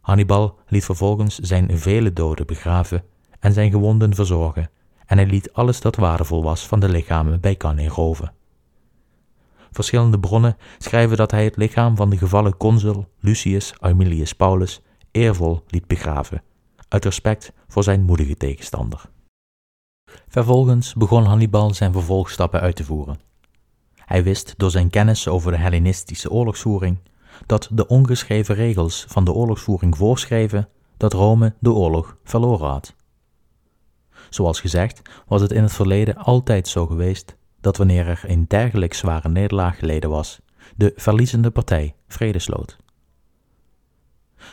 Hannibal 0.08 0.60
liet 0.68 0.86
vervolgens 0.86 1.38
zijn 1.38 1.78
vele 1.78 2.14
doden 2.14 2.46
begraven 2.46 3.04
en 3.40 3.54
zijn 3.54 3.72
gewonden 3.72 4.16
verzorgen, 4.16 4.70
en 5.06 5.18
hij 5.18 5.26
liet 5.26 5.54
alles 5.54 5.82
dat 5.82 5.96
waardevol 5.96 6.44
was 6.44 6.68
van 6.68 6.80
de 6.80 6.90
lichamen 6.90 7.40
bij 7.40 7.56
Cannae 7.56 7.88
roven. 7.88 8.34
Verschillende 9.72 10.20
bronnen 10.20 10.58
schrijven 10.78 11.18
dat 11.18 11.32
hij 11.32 11.44
het 11.44 11.56
lichaam 11.56 11.96
van 11.96 12.10
de 12.10 12.18
gevallen 12.18 12.58
consul 12.58 13.08
Lucius 13.20 13.74
Aemilius 13.80 14.34
Paulus 14.34 14.82
eervol 15.12 15.64
liet 15.68 15.88
begraven, 15.88 16.44
uit 16.88 17.04
respect 17.04 17.52
voor 17.68 17.84
zijn 17.84 18.04
moedige 18.04 18.36
tegenstander. 18.36 19.10
Vervolgens 20.28 20.94
begon 20.94 21.24
Hannibal 21.24 21.74
zijn 21.74 21.92
vervolgstappen 21.92 22.62
uit 22.62 22.76
te 22.76 22.84
voeren. 22.84 23.20
Hij 23.96 24.24
wist 24.24 24.54
door 24.58 24.72
zijn 24.72 24.90
kennis 24.90 25.28
over 25.28 25.52
de 25.52 25.58
Hellenistische 25.58 26.32
oorlogsvoering 26.32 26.98
dat 27.46 27.70
de 27.72 27.88
ongeschreven 27.88 28.56
regels 28.56 29.06
van 29.08 29.24
de 29.24 29.32
oorlogsvoering 29.32 29.98
voorschreven 29.98 30.70
dat 30.98 31.14
Rome 31.14 31.54
de 31.60 31.72
oorlog 31.72 32.18
verloren 32.24 32.70
had. 32.70 32.96
Zoals 34.30 34.60
gezegd 34.60 35.02
was 35.28 35.42
het 35.42 35.52
in 35.52 35.64
het 35.64 35.74
verleden 35.74 36.16
altijd 36.16 36.68
zo 36.68 36.86
geweest 36.86 37.36
dat 37.62 37.78
wanneer 37.78 38.08
er 38.08 38.24
een 38.28 38.46
dergelijk 38.48 38.94
zware 38.94 39.30
nederlaag 39.30 39.78
geleden 39.80 40.10
was, 40.10 40.40
de 40.76 40.94
verliezende 40.96 41.52
partij 41.52 41.96
vrede 42.08 42.40
sloot. 42.40 42.78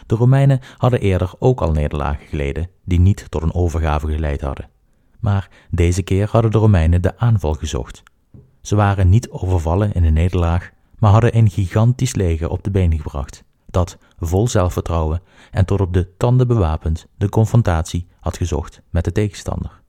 De 0.07 0.15
Romeinen 0.15 0.61
hadden 0.77 1.01
eerder 1.01 1.33
ook 1.39 1.61
al 1.61 1.73
nederlagen 1.73 2.27
geleden 2.27 2.71
die 2.85 3.01
niet 3.01 3.27
tot 3.31 3.43
een 3.43 3.55
overgave 3.55 4.13
geleid 4.13 4.41
hadden. 4.41 4.69
Maar 5.21 5.49
deze 5.71 6.03
keer 6.03 6.29
hadden 6.31 6.51
de 6.51 6.59
Romeinen 6.59 7.03
de 7.03 7.19
aanval 7.19 7.55
gezocht. 7.55 8.03
Ze 8.61 8.77
waren 8.77 9.09
niet 9.09 9.31
overvallen 9.31 9.93
in 9.93 10.05
een 10.05 10.13
nederlaag, 10.13 10.71
maar 10.99 11.11
hadden 11.11 11.37
een 11.37 11.51
gigantisch 11.51 12.15
leger 12.15 12.49
op 12.49 12.65
de 12.65 12.71
been 12.71 12.97
gebracht, 12.97 13.45
dat 13.67 13.99
vol 14.19 14.49
zelfvertrouwen 14.49 15.23
en 15.51 15.65
tot 15.65 15.81
op 15.81 15.93
de 15.93 16.17
tanden 16.17 16.47
bewapend 16.47 17.07
de 17.17 17.29
confrontatie 17.29 18.07
had 18.21 18.37
gezocht 18.37 18.83
met 18.91 19.05
de 19.05 19.13
tegenstander. 19.13 19.83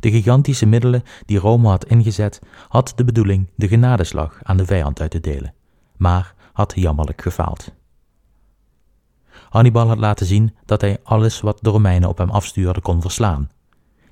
De 0.00 0.10
gigantische 0.10 0.66
middelen 0.66 1.02
die 1.26 1.38
Rome 1.38 1.68
had 1.68 1.84
ingezet, 1.84 2.40
had 2.68 2.92
de 2.96 3.04
bedoeling 3.04 3.50
de 3.54 3.68
genadeslag 3.68 4.38
aan 4.42 4.56
de 4.56 4.66
vijand 4.66 5.00
uit 5.00 5.10
te 5.10 5.20
delen, 5.20 5.54
maar 5.96 6.34
had 6.52 6.72
jammerlijk 6.76 7.22
gefaald. 7.22 7.74
Hannibal 9.48 9.88
had 9.88 9.98
laten 9.98 10.26
zien 10.26 10.54
dat 10.64 10.80
hij 10.80 10.98
alles 11.02 11.40
wat 11.40 11.58
de 11.60 11.70
Romeinen 11.70 12.08
op 12.08 12.18
hem 12.18 12.30
afstuurden 12.30 12.82
kon 12.82 13.00
verslaan, 13.00 13.50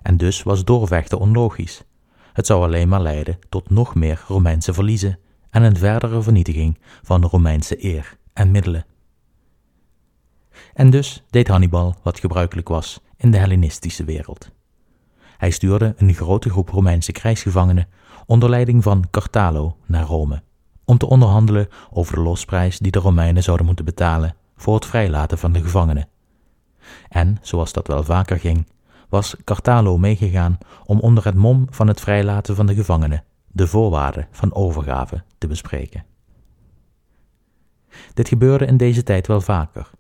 en 0.03 0.17
dus 0.17 0.43
was 0.43 0.65
doorvechten 0.65 1.19
onlogisch. 1.19 1.85
Het 2.33 2.47
zou 2.47 2.63
alleen 2.63 2.89
maar 2.89 3.01
leiden 3.01 3.39
tot 3.49 3.71
nog 3.71 3.95
meer 3.95 4.25
Romeinse 4.29 4.73
verliezen 4.73 5.19
en 5.51 5.63
een 5.63 5.77
verdere 5.77 6.23
vernietiging 6.23 6.79
van 7.03 7.21
de 7.21 7.27
Romeinse 7.27 7.85
eer 7.85 8.17
en 8.33 8.51
middelen. 8.51 8.87
En 10.75 10.91
dus 10.91 11.23
deed 11.31 11.49
Hannibal 11.49 11.97
wat 12.03 12.21
gebruikelijk 12.21 12.69
was 12.69 13.01
in 13.17 13.31
de 13.31 13.39
Hellenistische 13.39 14.05
wereld. 14.05 14.51
Hij 15.37 15.51
stuurde 15.51 15.95
een 15.97 16.15
grote 16.15 16.51
groep 16.51 16.69
Romeinse 16.69 17.13
krijgsgevangenen 17.13 17.89
onder 18.27 18.49
leiding 18.49 18.83
van 18.83 19.05
Cartalo 19.11 19.77
naar 19.87 20.05
Rome, 20.05 20.43
om 20.85 20.99
te 20.99 21.07
onderhandelen 21.07 21.69
over 21.91 22.15
de 22.15 22.21
losprijs 22.21 22.79
die 22.79 22.93
de 22.93 22.99
Romeinen 22.99 23.43
zouden 23.43 23.67
moeten 23.67 23.85
betalen 23.85 24.35
voor 24.57 24.75
het 24.75 24.87
vrijlaten 24.87 25.39
van 25.39 25.53
de 25.53 25.61
gevangenen. 25.61 26.09
En, 27.09 27.39
zoals 27.43 27.73
dat 27.73 27.87
wel 27.87 28.05
vaker 28.05 28.39
ging, 28.39 28.67
was 29.11 29.37
Cartalo 29.45 29.99
meegegaan 29.99 30.59
om 30.85 31.01
onder 31.01 31.25
het 31.25 31.35
mom 31.35 31.67
van 31.71 31.89
het 31.89 32.01
vrijlaten 32.01 32.57
van 32.57 32.67
de 32.67 32.75
gevangenen 32.75 33.25
de 33.53 33.67
voorwaarden 33.67 34.29
van 34.31 34.55
overgave 34.55 35.25
te 35.39 35.47
bespreken. 35.47 36.05
Dit 38.15 38.29
gebeurde 38.29 38.67
in 38.67 38.77
deze 38.77 39.03
tijd 39.03 39.27
wel 39.27 39.41
vaker. 39.41 39.91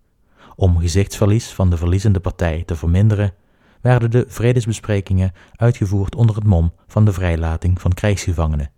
Om 0.57 0.79
gezichtsverlies 0.79 1.53
van 1.53 1.71
de 1.71 1.77
verliezende 1.77 2.21
partij 2.21 2.63
te 2.65 2.77
verminderen, 2.77 3.35
werden 3.81 4.11
de 4.11 4.25
vredesbesprekingen 4.29 5.33
uitgevoerd 5.57 6.15
onder 6.15 6.35
het 6.35 6.45
mom 6.45 6.73
van 6.87 7.05
de 7.05 7.13
vrijlating 7.13 7.81
van 7.81 7.93
krijgsgevangenen. 7.93 8.71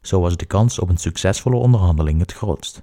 Zo 0.00 0.20
was 0.20 0.36
de 0.36 0.46
kans 0.46 0.78
op 0.78 0.88
een 0.88 0.96
succesvolle 0.96 1.56
onderhandeling 1.56 2.20
het 2.20 2.32
grootst. 2.32 2.82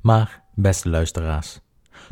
Maar, 0.00 0.44
beste 0.54 0.88
luisteraars, 0.88 1.60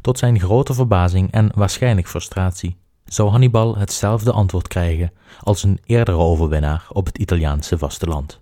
tot 0.01 0.19
zijn 0.19 0.41
grote 0.41 0.75
verbazing 0.75 1.31
en 1.33 1.51
waarschijnlijk 1.55 2.09
frustratie 2.09 2.77
zou 3.07 3.31
Hannibal 3.31 3.77
hetzelfde 3.77 4.33
antwoord 4.33 4.69
krijgen 4.69 5.13
als 5.41 5.63
een 5.63 5.81
eerdere 5.85 6.17
overwinnaar 6.17 6.87
op 6.89 7.07
het 7.07 7.19
Italiaanse 7.19 7.79
vasteland. 7.79 8.41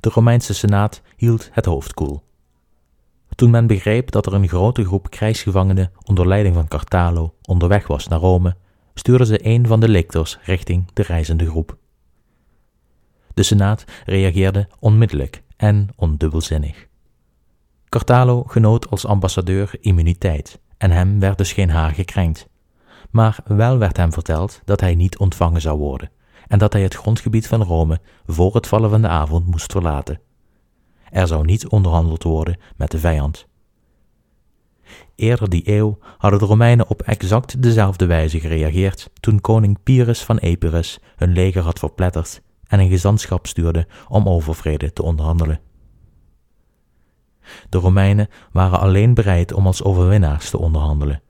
De 0.00 0.08
Romeinse 0.08 0.54
Senaat 0.54 1.02
hield 1.16 1.48
het 1.52 1.64
hoofd 1.64 1.94
koel. 1.94 2.22
Toen 3.34 3.50
men 3.50 3.66
begreep 3.66 4.10
dat 4.10 4.26
er 4.26 4.34
een 4.34 4.48
grote 4.48 4.84
groep 4.84 5.10
krijgsgevangenen 5.10 5.92
onder 6.04 6.28
leiding 6.28 6.54
van 6.54 6.68
Cartalo 6.68 7.34
onderweg 7.42 7.86
was 7.86 8.08
naar 8.08 8.18
Rome, 8.18 8.56
stuurden 8.94 9.26
ze 9.26 9.46
een 9.46 9.66
van 9.66 9.80
de 9.80 9.88
lictors 9.88 10.38
richting 10.42 10.84
de 10.92 11.02
reizende 11.02 11.46
groep. 11.46 11.76
De 13.34 13.42
Senaat 13.42 13.84
reageerde 14.04 14.68
onmiddellijk 14.78 15.42
en 15.56 15.88
ondubbelzinnig. 15.96 16.86
Cartalo 17.88 18.42
genoot 18.42 18.90
als 18.90 19.06
ambassadeur 19.06 19.74
immuniteit 19.80 20.60
en 20.78 20.90
hem 20.90 21.20
werd 21.20 21.38
dus 21.38 21.52
geen 21.52 21.70
haar 21.70 21.94
gekrenkt. 21.94 22.48
Maar 23.10 23.38
wel 23.44 23.78
werd 23.78 23.96
hem 23.96 24.12
verteld 24.12 24.60
dat 24.64 24.80
hij 24.80 24.94
niet 24.94 25.18
ontvangen 25.18 25.60
zou 25.60 25.78
worden 25.78 26.10
en 26.48 26.58
dat 26.58 26.72
hij 26.72 26.82
het 26.82 26.94
grondgebied 26.94 27.46
van 27.46 27.62
Rome 27.62 28.00
voor 28.26 28.54
het 28.54 28.66
vallen 28.66 28.90
van 28.90 29.02
de 29.02 29.08
avond 29.08 29.46
moest 29.46 29.72
verlaten. 29.72 30.20
Er 31.10 31.26
zou 31.26 31.44
niet 31.44 31.68
onderhandeld 31.68 32.22
worden 32.22 32.58
met 32.76 32.90
de 32.90 32.98
vijand. 32.98 33.46
Eerder 35.14 35.50
die 35.50 35.70
eeuw 35.70 35.98
hadden 36.18 36.40
de 36.40 36.46
Romeinen 36.46 36.88
op 36.88 37.02
exact 37.02 37.62
dezelfde 37.62 38.06
wijze 38.06 38.40
gereageerd 38.40 39.10
toen 39.20 39.40
koning 39.40 39.82
Pyrrhus 39.82 40.24
van 40.24 40.38
Epirus 40.38 40.98
hun 41.16 41.32
leger 41.32 41.62
had 41.62 41.78
verpletterd 41.78 42.42
en 42.66 42.80
een 42.80 42.88
gezantschap 42.88 43.46
stuurde 43.46 43.86
om 44.08 44.28
over 44.28 44.54
vrede 44.54 44.92
te 44.92 45.02
onderhandelen. 45.02 45.60
De 47.68 47.78
Romeinen 47.78 48.28
waren 48.52 48.80
alleen 48.80 49.14
bereid 49.14 49.52
om 49.52 49.66
als 49.66 49.82
overwinnaars 49.82 50.50
te 50.50 50.58
onderhandelen, 50.58 51.22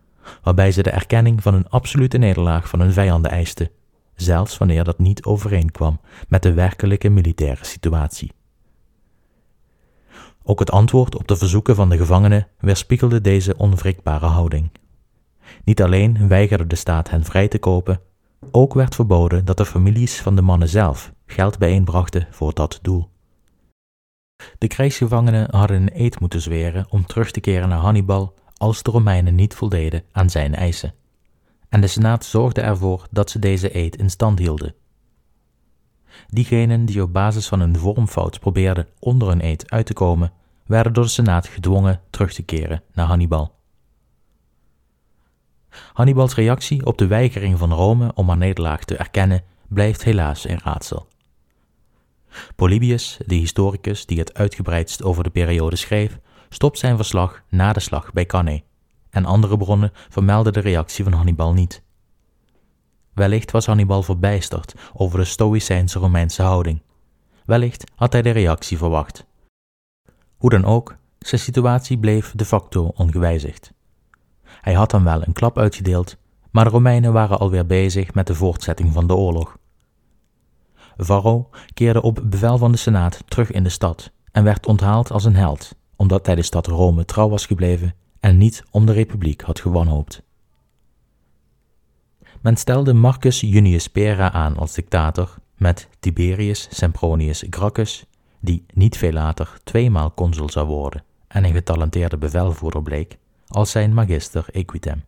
waarbij 0.42 0.72
ze 0.72 0.82
de 0.82 0.90
erkenning 0.90 1.42
van 1.42 1.54
een 1.54 1.68
absolute 1.68 2.18
nederlaag 2.18 2.68
van 2.68 2.80
hun 2.80 2.92
vijanden 2.92 3.30
eisten, 3.30 3.70
zelfs 4.14 4.58
wanneer 4.58 4.84
dat 4.84 4.98
niet 4.98 5.24
overeenkwam 5.24 6.00
met 6.28 6.42
de 6.42 6.52
werkelijke 6.52 7.08
militaire 7.08 7.64
situatie. 7.64 8.32
Ook 10.42 10.58
het 10.58 10.70
antwoord 10.70 11.16
op 11.16 11.28
de 11.28 11.36
verzoeken 11.36 11.74
van 11.74 11.88
de 11.88 11.96
gevangenen 11.96 12.46
weerspiegelde 12.58 13.20
deze 13.20 13.56
onwrikbare 13.56 14.26
houding. 14.26 14.70
Niet 15.64 15.82
alleen 15.82 16.28
weigerde 16.28 16.66
de 16.66 16.76
staat 16.76 17.10
hen 17.10 17.24
vrij 17.24 17.48
te 17.48 17.58
kopen, 17.58 18.00
ook 18.50 18.74
werd 18.74 18.94
verboden 18.94 19.44
dat 19.44 19.56
de 19.56 19.66
families 19.66 20.20
van 20.20 20.36
de 20.36 20.42
mannen 20.42 20.68
zelf 20.68 21.12
geld 21.26 21.58
bijeenbrachten 21.58 22.28
voor 22.30 22.54
dat 22.54 22.78
doel. 22.82 23.10
De 24.58 24.66
krijgsgevangenen 24.66 25.54
hadden 25.56 25.82
een 25.82 26.02
eed 26.02 26.20
moeten 26.20 26.40
zweren 26.40 26.86
om 26.88 27.06
terug 27.06 27.30
te 27.30 27.40
keren 27.40 27.68
naar 27.68 27.78
Hannibal 27.78 28.34
als 28.58 28.82
de 28.82 28.90
Romeinen 28.90 29.34
niet 29.34 29.54
voldeden 29.54 30.02
aan 30.12 30.30
zijn 30.30 30.54
eisen. 30.54 30.94
En 31.68 31.80
de 31.80 31.86
Senaat 31.86 32.24
zorgde 32.24 32.60
ervoor 32.60 33.06
dat 33.10 33.30
ze 33.30 33.38
deze 33.38 33.76
eed 33.76 33.96
in 33.96 34.10
stand 34.10 34.38
hielden. 34.38 34.74
Diegenen 36.28 36.84
die 36.84 37.02
op 37.02 37.12
basis 37.12 37.48
van 37.48 37.60
een 37.60 37.78
vormfout 37.78 38.40
probeerden 38.40 38.88
onder 38.98 39.28
een 39.28 39.44
eed 39.44 39.70
uit 39.70 39.86
te 39.86 39.92
komen, 39.92 40.32
werden 40.66 40.92
door 40.92 41.04
de 41.04 41.10
Senaat 41.10 41.46
gedwongen 41.46 42.00
terug 42.10 42.32
te 42.32 42.42
keren 42.42 42.82
naar 42.92 43.06
Hannibal. 43.06 43.54
Hannibals 45.92 46.34
reactie 46.34 46.86
op 46.86 46.98
de 46.98 47.06
weigering 47.06 47.58
van 47.58 47.72
Rome 47.72 48.10
om 48.14 48.28
haar 48.28 48.36
nederlaag 48.36 48.84
te 48.84 48.96
erkennen 48.96 49.42
blijft 49.68 50.04
helaas 50.04 50.48
een 50.48 50.60
raadsel. 50.64 51.08
Polybius, 52.56 53.18
de 53.26 53.34
historicus 53.34 54.06
die 54.06 54.18
het 54.18 54.34
uitgebreidst 54.34 55.02
over 55.02 55.22
de 55.22 55.30
periode 55.30 55.76
schreef, 55.76 56.18
stopt 56.48 56.78
zijn 56.78 56.96
verslag 56.96 57.42
na 57.48 57.72
de 57.72 57.80
slag 57.80 58.12
bij 58.12 58.26
Cannae, 58.26 58.62
en 59.10 59.24
andere 59.24 59.56
bronnen 59.56 59.92
vermelden 60.08 60.52
de 60.52 60.60
reactie 60.60 61.04
van 61.04 61.12
Hannibal 61.12 61.52
niet. 61.52 61.82
Wellicht 63.12 63.50
was 63.50 63.66
Hannibal 63.66 64.02
verbijsterd 64.02 64.74
over 64.94 65.18
de 65.18 65.24
Stoïcijnse 65.24 65.98
Romeinse 65.98 66.42
houding. 66.42 66.82
Wellicht 67.44 67.84
had 67.94 68.12
hij 68.12 68.22
de 68.22 68.30
reactie 68.30 68.78
verwacht. 68.78 69.26
Hoe 70.36 70.50
dan 70.50 70.64
ook, 70.64 70.96
zijn 71.18 71.40
situatie 71.40 71.98
bleef 71.98 72.32
de 72.34 72.44
facto 72.44 72.90
ongewijzigd. 72.94 73.72
Hij 74.42 74.74
had 74.74 74.90
dan 74.90 75.04
wel 75.04 75.26
een 75.26 75.32
klap 75.32 75.58
uitgedeeld, 75.58 76.16
maar 76.50 76.64
de 76.64 76.70
Romeinen 76.70 77.12
waren 77.12 77.38
alweer 77.38 77.66
bezig 77.66 78.14
met 78.14 78.26
de 78.26 78.34
voortzetting 78.34 78.92
van 78.92 79.06
de 79.06 79.14
oorlog. 79.14 79.58
Varro 80.96 81.50
keerde 81.74 82.02
op 82.02 82.20
bevel 82.24 82.58
van 82.58 82.72
de 82.72 82.78
Senaat 82.78 83.22
terug 83.26 83.50
in 83.50 83.62
de 83.62 83.68
stad 83.68 84.12
en 84.32 84.44
werd 84.44 84.66
onthaald 84.66 85.10
als 85.10 85.24
een 85.24 85.36
held, 85.36 85.74
omdat 85.98 86.26
hij 86.26 86.34
de 86.34 86.42
stad 86.42 86.66
Rome 86.66 87.04
trouw 87.04 87.28
was 87.28 87.46
gebleven 87.46 87.94
en 88.20 88.38
niet 88.38 88.64
om 88.70 88.86
de 88.86 88.92
republiek 88.92 89.40
had 89.40 89.60
gewanhoopt. 89.60 90.22
Men 92.40 92.56
stelde 92.56 92.92
Marcus 92.92 93.40
Junius 93.40 93.88
Pera 93.88 94.32
aan 94.32 94.56
als 94.56 94.74
dictator 94.74 95.34
met 95.56 95.88
Tiberius 96.00 96.68
Sempronius 96.70 97.44
Gracchus, 97.50 98.04
die 98.40 98.64
niet 98.74 98.96
veel 98.96 99.12
later 99.12 99.58
tweemaal 99.64 100.14
consul 100.14 100.50
zou 100.50 100.66
worden 100.66 101.04
en 101.28 101.44
een 101.44 101.52
getalenteerde 101.52 102.16
bevelvoerder 102.16 102.82
bleek, 102.82 103.18
als 103.48 103.70
zijn 103.70 103.94
magister 103.94 104.44
equitem. 104.52 105.04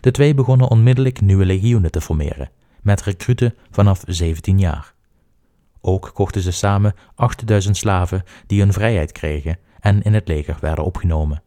De 0.00 0.10
twee 0.10 0.34
begonnen 0.34 0.68
onmiddellijk 0.68 1.20
nieuwe 1.20 1.44
legioenen 1.44 1.90
te 1.90 2.00
formeren, 2.00 2.50
met 2.82 3.02
recruten 3.02 3.54
vanaf 3.70 4.02
17 4.06 4.58
jaar. 4.58 4.94
Ook 5.80 6.10
kochten 6.14 6.42
ze 6.42 6.52
samen 6.52 6.94
8000 7.14 7.76
slaven 7.76 8.22
die 8.46 8.60
hun 8.60 8.72
vrijheid 8.72 9.12
kregen 9.12 9.58
en 9.80 10.02
in 10.02 10.14
het 10.14 10.28
leger 10.28 10.56
werden 10.60 10.84
opgenomen. 10.84 11.42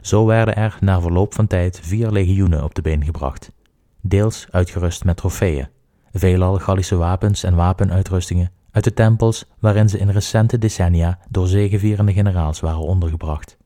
Zo 0.00 0.26
werden 0.26 0.56
er 0.56 0.76
na 0.80 1.00
verloop 1.00 1.34
van 1.34 1.46
tijd 1.46 1.80
vier 1.82 2.10
legioenen 2.10 2.64
op 2.64 2.74
de 2.74 2.82
been 2.82 3.04
gebracht, 3.04 3.52
deels 4.00 4.46
uitgerust 4.50 5.04
met 5.04 5.16
trofeeën, 5.16 5.68
veelal 6.12 6.58
Gallische 6.58 6.96
wapens 6.96 7.42
en 7.42 7.54
wapenuitrustingen 7.54 8.52
uit 8.70 8.84
de 8.84 8.94
tempels 8.94 9.44
waarin 9.58 9.88
ze 9.88 9.98
in 9.98 10.10
recente 10.10 10.58
decennia 10.58 11.18
door 11.28 11.46
zegevierende 11.46 12.12
generaals 12.12 12.60
waren 12.60 12.80
ondergebracht. 12.80 13.56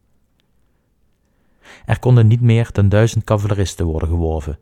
Er 1.85 1.99
konden 1.99 2.27
niet 2.27 2.41
meer 2.41 2.69
dan 2.73 2.89
duizend 2.89 3.25
cavaleristen 3.25 3.87
worden 3.87 4.09
geworven, 4.09 4.59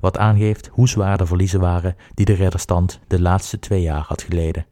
wat 0.00 0.18
aangeeft 0.18 0.66
hoe 0.72 0.88
zwaar 0.88 1.18
de 1.18 1.26
verliezen 1.26 1.60
waren 1.60 1.96
die 2.14 2.24
de 2.24 2.32
ridderstand 2.32 3.00
de 3.06 3.20
laatste 3.20 3.58
twee 3.58 3.82
jaar 3.82 4.04
had 4.06 4.22
geleden. 4.22 4.66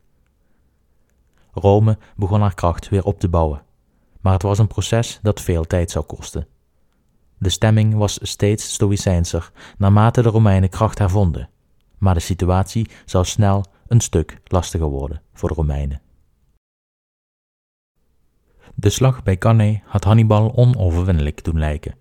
Rome 1.53 1.99
begon 2.17 2.41
haar 2.41 2.55
kracht 2.55 2.89
weer 2.89 3.05
op 3.05 3.21
te 3.21 3.29
bouwen, 3.29 3.63
maar 4.21 4.33
het 4.33 4.43
was 4.43 4.59
een 4.59 4.67
proces 4.67 5.19
dat 5.23 5.41
veel 5.41 5.65
tijd 5.65 5.91
zou 5.91 6.05
kosten. 6.05 6.47
De 7.39 7.49
stemming 7.49 7.95
was 7.95 8.19
steeds 8.23 8.73
stoïcijnser 8.73 9.51
naarmate 9.79 10.23
de 10.23 10.29
Romeinen 10.29 10.69
kracht 10.69 10.99
hervonden, 10.99 11.49
maar 11.99 12.15
de 12.15 12.21
situatie 12.21 12.91
zou 13.05 13.25
snel 13.25 13.65
een 13.87 14.01
stuk 14.01 14.41
lastiger 14.45 14.89
worden 14.89 15.23
voor 15.33 15.49
de 15.49 15.55
Romeinen. 15.55 16.01
De 18.75 18.91
slag 18.91 19.23
bij 19.23 19.37
Cannae 19.37 19.83
had 19.85 20.05
Hannibal 20.05 20.57
onoverwinnelijk 20.57 21.45
doen 21.45 21.59
lijken. 21.59 21.95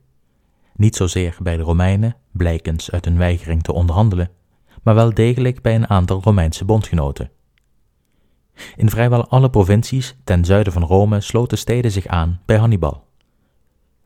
Niet 0.75 0.95
zozeer 0.95 1.37
bij 1.41 1.57
de 1.57 1.63
Romeinen, 1.63 2.15
blijkens 2.31 2.91
uit 2.91 3.05
hun 3.05 3.17
weigering 3.17 3.63
te 3.63 3.73
onderhandelen, 3.73 4.29
maar 4.83 4.95
wel 4.95 5.13
degelijk 5.13 5.61
bij 5.61 5.75
een 5.75 5.89
aantal 5.89 6.21
Romeinse 6.21 6.65
bondgenoten. 6.65 7.31
In 8.75 8.89
vrijwel 8.89 9.27
alle 9.27 9.49
provincies 9.49 10.15
ten 10.23 10.45
zuiden 10.45 10.73
van 10.73 10.83
Rome 10.83 11.21
sloten 11.21 11.57
steden 11.57 11.91
zich 11.91 12.07
aan 12.07 12.41
bij 12.45 12.57
Hannibal. 12.57 13.07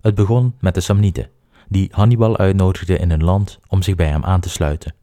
Het 0.01 0.15
begon 0.15 0.55
met 0.59 0.73
de 0.73 0.81
Samnieten, 0.81 1.29
die 1.67 1.89
Hannibal 1.91 2.37
uitnodigden 2.37 2.99
in 2.99 3.09
hun 3.09 3.23
land 3.23 3.59
om 3.67 3.81
zich 3.81 3.95
bij 3.95 4.07
hem 4.07 4.23
aan 4.23 4.39
te 4.39 4.49
sluiten. 4.49 4.93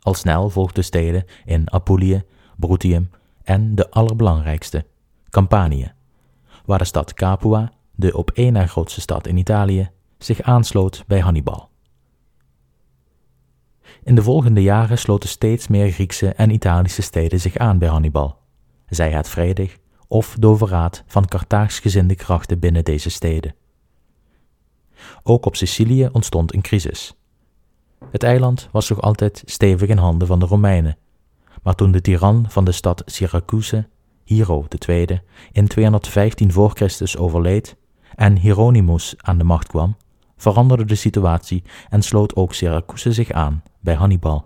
Al 0.00 0.14
snel 0.14 0.50
volgden 0.50 0.84
steden 0.84 1.24
in 1.44 1.70
Apulië, 1.70 2.22
Bruttium 2.56 3.10
en 3.42 3.74
de 3.74 3.90
allerbelangrijkste, 3.90 4.86
Campanië, 5.30 5.92
waar 6.64 6.78
de 6.78 6.84
stad 6.84 7.14
Capua, 7.14 7.72
de 7.94 8.16
op 8.16 8.30
één 8.30 8.52
na 8.52 8.66
grootste 8.66 9.00
stad 9.00 9.26
in 9.26 9.36
Italië, 9.36 9.90
zich 10.18 10.42
aansloot 10.42 11.04
bij 11.06 11.20
Hannibal. 11.20 11.70
In 14.02 14.14
de 14.14 14.22
volgende 14.22 14.62
jaren 14.62 14.98
sloten 14.98 15.28
steeds 15.28 15.68
meer 15.68 15.90
Griekse 15.90 16.28
en 16.28 16.50
Italische 16.50 17.02
steden 17.02 17.40
zich 17.40 17.56
aan 17.56 17.78
bij 17.78 17.88
Hannibal, 17.88 18.38
zij 18.88 19.10
het 19.10 19.28
vredig 19.28 19.78
of 20.08 20.36
door 20.38 20.58
verraad 20.58 21.04
van 21.06 21.26
Carthaagsgezinde 21.26 22.14
krachten 22.14 22.58
binnen 22.58 22.84
deze 22.84 23.10
steden. 23.10 23.54
Ook 25.22 25.46
op 25.46 25.56
Sicilië 25.56 26.08
ontstond 26.12 26.54
een 26.54 26.62
crisis. 26.62 27.14
Het 28.10 28.22
eiland 28.22 28.68
was 28.72 28.88
nog 28.88 29.00
altijd 29.00 29.42
stevig 29.44 29.88
in 29.88 29.98
handen 29.98 30.26
van 30.26 30.38
de 30.38 30.46
Romeinen, 30.46 30.96
maar 31.62 31.74
toen 31.74 31.92
de 31.92 32.00
tiran 32.00 32.44
van 32.48 32.64
de 32.64 32.72
stad 32.72 33.02
Syracuse, 33.06 33.88
Hero 34.24 34.66
II, 34.88 35.20
in 35.52 35.66
215 35.66 36.52
voor 36.52 36.70
Christus 36.70 37.16
overleed 37.16 37.76
en 38.14 38.36
Hieronymus 38.36 39.14
aan 39.16 39.38
de 39.38 39.44
macht 39.44 39.66
kwam, 39.66 39.96
veranderde 40.44 40.84
de 40.84 40.94
situatie 40.94 41.62
en 41.88 42.02
sloot 42.02 42.36
ook 42.36 42.54
Syracuse 42.54 43.12
zich 43.12 43.30
aan 43.30 43.62
bij 43.80 43.94
Hannibal. 43.94 44.44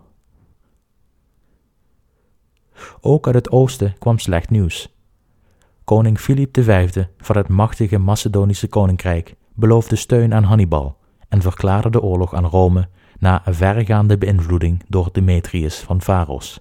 Ook 3.01 3.27
uit 3.27 3.35
het 3.35 3.51
oosten 3.51 3.95
kwam 3.99 4.19
slecht 4.19 4.51
nieuws. 4.51 4.97
Koning 5.85 6.19
Filip 6.19 6.57
V 6.61 7.05
van 7.19 7.37
het 7.37 7.49
machtige 7.49 7.99
Macedonische 7.99 8.69
koninkrijk 8.69 9.35
beloofde 9.55 9.97
steun 9.97 10.35
aan 10.35 10.43
Hannibal 10.43 10.97
en 11.29 11.43
verklaarde 11.43 11.91
de 11.91 12.03
oorlog 12.03 12.35
aan 12.35 12.47
Rome 12.47 12.89
na 13.19 13.43
verregaande 13.45 14.19
beïnvloeding 14.19 14.83
door 14.89 15.09
Demetrius 15.13 15.79
van 15.79 16.01
Pharos, 16.01 16.61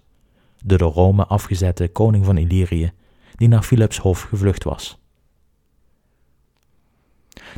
de 0.57 0.77
door 0.77 0.93
Rome 0.93 1.25
afgezette 1.25 1.87
koning 1.87 2.25
van 2.25 2.37
Illyrië, 2.37 2.91
die 3.35 3.47
naar 3.47 3.63
Philips 3.63 3.97
hof 3.97 4.21
gevlucht 4.21 4.63
was. 4.63 5.06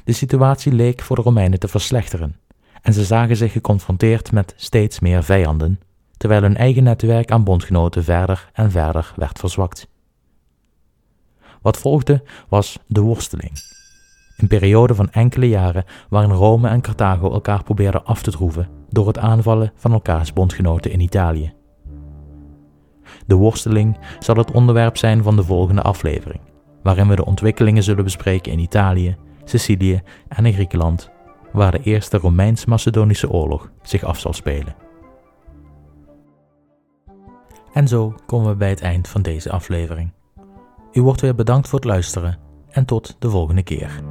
De 0.03 0.13
situatie 0.13 0.71
leek 0.71 1.01
voor 1.01 1.15
de 1.15 1.21
Romeinen 1.21 1.59
te 1.59 1.67
verslechteren, 1.67 2.35
en 2.81 2.93
ze 2.93 3.03
zagen 3.03 3.35
zich 3.35 3.51
geconfronteerd 3.51 4.31
met 4.31 4.53
steeds 4.57 4.99
meer 4.99 5.23
vijanden, 5.23 5.79
terwijl 6.17 6.41
hun 6.41 6.57
eigen 6.57 6.83
netwerk 6.83 7.31
aan 7.31 7.43
bondgenoten 7.43 8.03
verder 8.03 8.49
en 8.53 8.71
verder 8.71 9.13
werd 9.15 9.39
verzwakt. 9.39 9.87
Wat 11.61 11.77
volgde 11.77 12.23
was 12.49 12.79
de 12.87 13.01
worsteling. 13.01 13.51
Een 14.37 14.47
periode 14.47 14.95
van 14.95 15.11
enkele 15.11 15.49
jaren 15.49 15.85
waarin 16.09 16.31
Rome 16.31 16.67
en 16.67 16.81
Carthago 16.81 17.31
elkaar 17.31 17.63
probeerden 17.63 18.05
af 18.05 18.21
te 18.21 18.31
troeven 18.31 18.69
door 18.89 19.07
het 19.07 19.17
aanvallen 19.17 19.71
van 19.75 19.91
elkaars 19.91 20.33
bondgenoten 20.33 20.91
in 20.91 20.99
Italië. 20.99 21.53
De 23.25 23.35
worsteling 23.35 23.97
zal 24.19 24.35
het 24.35 24.51
onderwerp 24.51 24.97
zijn 24.97 25.23
van 25.23 25.35
de 25.35 25.43
volgende 25.43 25.81
aflevering, 25.81 26.41
waarin 26.83 27.07
we 27.07 27.15
de 27.15 27.25
ontwikkelingen 27.25 27.83
zullen 27.83 28.03
bespreken 28.03 28.51
in 28.51 28.59
Italië, 28.59 29.17
Sicilië 29.43 30.01
en 30.27 30.45
in 30.45 30.53
Griekenland, 30.53 31.09
waar 31.51 31.71
de 31.71 31.81
Eerste 31.83 32.17
Romeins-Macedonische 32.17 33.29
Oorlog 33.29 33.71
zich 33.81 34.03
af 34.03 34.19
zal 34.19 34.33
spelen. 34.33 34.75
En 37.73 37.87
zo 37.87 38.15
komen 38.25 38.49
we 38.49 38.55
bij 38.55 38.69
het 38.69 38.81
eind 38.81 39.07
van 39.07 39.21
deze 39.21 39.51
aflevering. 39.51 40.11
U 40.91 41.01
wordt 41.01 41.21
weer 41.21 41.35
bedankt 41.35 41.67
voor 41.67 41.79
het 41.79 41.87
luisteren 41.87 42.37
en 42.69 42.85
tot 42.85 43.15
de 43.19 43.29
volgende 43.29 43.63
keer. 43.63 44.01